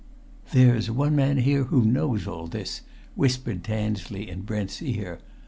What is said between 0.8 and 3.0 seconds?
one man here who knows all this!"